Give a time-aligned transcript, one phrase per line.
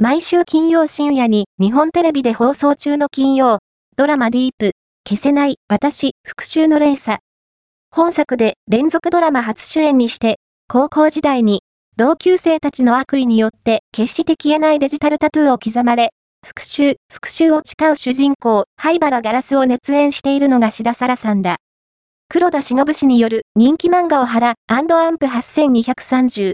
[0.00, 3.58] 毎週金曜深夜に日本テレビで放送中の金曜、
[3.96, 4.70] ドラマディープ、
[5.04, 7.18] 消せない、私、復讐の連鎖。
[7.90, 10.38] 本作で連続ドラマ初主演にして、
[10.68, 11.62] 高校時代に
[11.96, 16.10] 同級生たちの悪意によって決して消えないデジタルタトゥーを刻まれ、
[16.46, 21.56] 復讐、復讐を誓う主人公、灰原ガラスを熱演しているのが志田沙羅さんだ。
[22.28, 26.46] 黒田忍氏による人気漫画を原アンプ8230